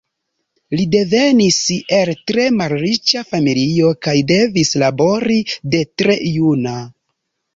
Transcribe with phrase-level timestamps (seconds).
[0.77, 1.57] Li devenis
[1.97, 5.39] el tre malriĉa familio kaj devis labori
[5.75, 6.75] de tre juna.